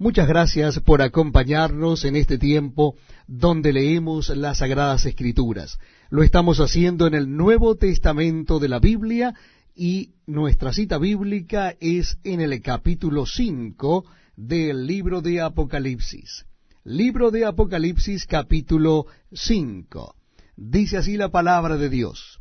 Muchas 0.00 0.28
gracias 0.28 0.80
por 0.80 1.02
acompañarnos 1.02 2.06
en 2.06 2.16
este 2.16 2.38
tiempo 2.38 2.94
donde 3.26 3.70
leemos 3.70 4.30
las 4.30 4.56
Sagradas 4.60 5.04
Escrituras. 5.04 5.78
Lo 6.08 6.22
estamos 6.22 6.58
haciendo 6.58 7.06
en 7.06 7.12
el 7.12 7.36
Nuevo 7.36 7.74
Testamento 7.74 8.58
de 8.58 8.70
la 8.70 8.78
Biblia 8.78 9.34
y 9.74 10.14
nuestra 10.24 10.72
cita 10.72 10.96
bíblica 10.96 11.76
es 11.80 12.16
en 12.24 12.40
el 12.40 12.62
capítulo 12.62 13.26
5 13.26 14.06
del 14.36 14.86
libro 14.86 15.20
de 15.20 15.42
Apocalipsis. 15.42 16.46
Libro 16.84 17.30
de 17.30 17.44
Apocalipsis 17.44 18.24
capítulo 18.24 19.04
5. 19.32 20.14
Dice 20.56 20.96
así 20.96 21.18
la 21.18 21.28
palabra 21.28 21.76
de 21.76 21.90
Dios. 21.90 22.40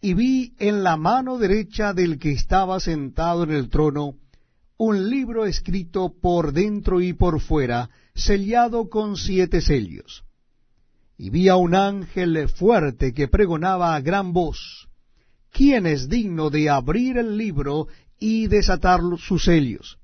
Y 0.00 0.14
vi 0.14 0.54
en 0.60 0.84
la 0.84 0.96
mano 0.96 1.36
derecha 1.36 1.94
del 1.94 2.20
que 2.20 2.30
estaba 2.30 2.78
sentado 2.78 3.42
en 3.42 3.50
el 3.50 3.70
trono 3.70 4.14
un 4.82 5.10
libro 5.10 5.44
escrito 5.44 6.10
por 6.22 6.54
dentro 6.54 7.02
y 7.02 7.12
por 7.12 7.42
fuera, 7.42 7.90
sellado 8.14 8.88
con 8.88 9.18
siete 9.18 9.60
sellos. 9.60 10.24
Y 11.18 11.28
vi 11.28 11.50
a 11.50 11.56
un 11.56 11.74
ángel 11.74 12.48
fuerte 12.48 13.12
que 13.12 13.28
pregonaba 13.28 13.94
a 13.94 14.00
gran 14.00 14.32
voz, 14.32 14.88
¿quién 15.52 15.84
es 15.84 16.08
digno 16.08 16.48
de 16.48 16.70
abrir 16.70 17.18
el 17.18 17.36
libro 17.36 17.88
y 18.18 18.46
desatar 18.46 19.02
sus 19.18 19.44
sellos? 19.44 19.98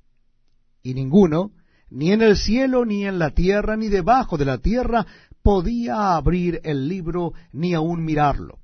Y 0.83 0.93
ninguno, 0.93 1.53
ni 1.89 2.13
en 2.13 2.21
el 2.21 2.37
cielo, 2.37 2.85
ni 2.85 3.07
en 3.07 3.19
la 3.19 3.31
tierra, 3.31 3.79
ni 3.79 3.89
debajo 3.89 4.37
de 4.37 4.45
la 4.45 4.59
tierra, 4.59 5.07
podía 5.43 6.17
abrir 6.17 6.61
el 6.65 6.87
libro, 6.87 7.33
ni 7.51 7.73
aun 7.73 8.05
mirarlo. 8.05 8.59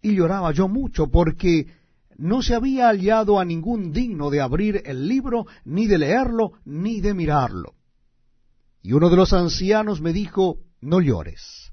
Y 0.00 0.14
lloraba 0.14 0.52
yo 0.52 0.68
mucho, 0.68 1.08
porque 1.08 1.66
no 2.18 2.42
se 2.42 2.54
había 2.54 2.88
hallado 2.88 3.38
a 3.38 3.44
ningún 3.44 3.92
digno 3.92 4.30
de 4.30 4.40
abrir 4.40 4.82
el 4.84 5.08
libro, 5.08 5.46
ni 5.64 5.86
de 5.86 5.98
leerlo, 5.98 6.52
ni 6.64 7.00
de 7.00 7.14
mirarlo. 7.14 7.74
Y 8.82 8.92
uno 8.92 9.10
de 9.10 9.16
los 9.16 9.32
ancianos 9.32 10.00
me 10.00 10.12
dijo, 10.12 10.58
no 10.80 11.00
llores. 11.00 11.72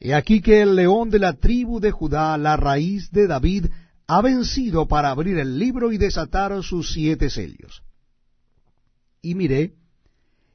He 0.00 0.14
aquí 0.14 0.40
que 0.40 0.62
el 0.62 0.74
león 0.74 1.10
de 1.10 1.18
la 1.18 1.34
tribu 1.34 1.80
de 1.80 1.90
Judá, 1.90 2.36
la 2.36 2.56
raíz 2.56 3.10
de 3.10 3.26
David, 3.26 3.66
ha 4.06 4.20
vencido 4.20 4.86
para 4.86 5.10
abrir 5.10 5.38
el 5.38 5.58
libro 5.58 5.92
y 5.92 5.98
desatar 5.98 6.62
sus 6.62 6.92
siete 6.92 7.30
sellos. 7.30 7.82
Y 9.22 9.34
miré, 9.34 9.74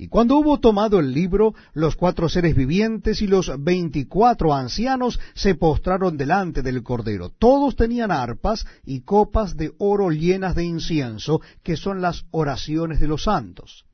Y 0.00 0.08
cuando 0.08 0.38
hubo 0.38 0.58
tomado 0.58 0.98
el 0.98 1.12
libro, 1.12 1.52
los 1.74 1.94
cuatro 1.94 2.30
seres 2.30 2.56
vivientes 2.56 3.20
y 3.20 3.26
los 3.26 3.52
veinticuatro 3.62 4.54
ancianos 4.54 5.20
se 5.34 5.56
postraron 5.56 6.16
delante 6.16 6.62
del 6.62 6.82
Cordero. 6.82 7.28
Todos 7.28 7.76
tenían 7.76 8.10
arpas 8.10 8.64
y 8.82 9.02
copas 9.02 9.58
de 9.58 9.74
oro 9.76 10.10
llenas 10.10 10.54
de 10.54 10.64
incienso, 10.64 11.42
que 11.62 11.76
son 11.76 12.00
las 12.00 12.24
oraciones 12.30 12.98
de 12.98 13.08
los 13.08 13.24
santos. 13.24 13.84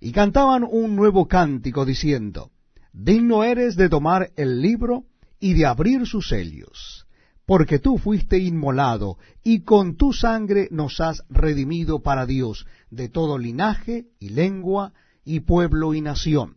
Y 0.00 0.12
cantaban 0.12 0.64
un 0.66 0.96
nuevo 0.96 1.28
cántico 1.28 1.84
diciendo, 1.84 2.50
Digno 2.94 3.44
eres 3.44 3.76
de 3.76 3.90
tomar 3.90 4.30
el 4.34 4.62
libro 4.62 5.04
y 5.38 5.52
de 5.52 5.66
abrir 5.66 6.06
sus 6.06 6.26
sellos 6.30 7.05
porque 7.46 7.78
tú 7.78 7.96
fuiste 7.96 8.38
inmolado, 8.38 9.18
y 9.44 9.60
con 9.60 9.96
tu 9.96 10.12
sangre 10.12 10.68
nos 10.72 11.00
has 11.00 11.22
redimido 11.30 12.02
para 12.02 12.26
Dios 12.26 12.66
de 12.90 13.08
todo 13.08 13.38
linaje 13.38 14.06
y 14.18 14.30
lengua 14.30 14.92
y 15.24 15.40
pueblo 15.40 15.94
y 15.94 16.00
nación. 16.00 16.56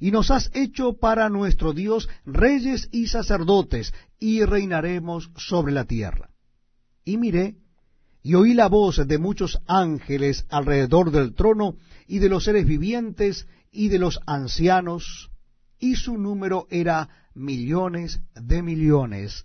Y 0.00 0.10
nos 0.10 0.30
has 0.30 0.50
hecho 0.54 0.94
para 0.94 1.28
nuestro 1.28 1.74
Dios 1.74 2.08
reyes 2.24 2.88
y 2.92 3.08
sacerdotes, 3.08 3.92
y 4.18 4.42
reinaremos 4.44 5.30
sobre 5.36 5.72
la 5.72 5.84
tierra. 5.84 6.30
Y 7.04 7.18
miré, 7.18 7.56
y 8.22 8.34
oí 8.34 8.54
la 8.54 8.68
voz 8.68 9.06
de 9.06 9.18
muchos 9.18 9.60
ángeles 9.66 10.46
alrededor 10.48 11.10
del 11.10 11.34
trono, 11.34 11.76
y 12.06 12.18
de 12.18 12.30
los 12.30 12.44
seres 12.44 12.66
vivientes, 12.66 13.46
y 13.70 13.88
de 13.88 13.98
los 13.98 14.18
ancianos, 14.26 15.30
y 15.78 15.96
su 15.96 16.16
número 16.16 16.66
era 16.70 17.08
millones 17.34 18.20
de 18.34 18.62
millones, 18.62 19.44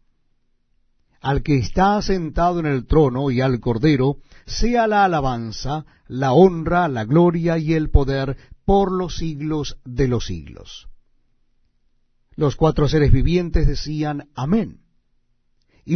al 1.21 1.43
que 1.43 1.57
está 1.57 2.01
sentado 2.01 2.59
en 2.59 2.65
el 2.65 2.85
trono 2.87 3.29
y 3.31 3.41
al 3.41 3.59
Cordero, 3.59 4.17
sea 4.45 4.87
la 4.87 5.05
alabanza, 5.05 5.85
la 6.07 6.33
honra, 6.33 6.87
la 6.87 7.05
gloria 7.05 7.57
y 7.57 7.73
el 7.73 7.89
poder 7.89 8.37
por 8.65 8.91
los 8.91 9.17
siglos 9.17 9.77
de 9.85 10.07
los 10.07 10.25
siglos. 10.25 10.89
Los 12.35 12.55
cuatro 12.55 12.87
seres 12.87 13.11
vivientes 13.11 13.67
decían 13.67 14.29
Amén. 14.35 14.80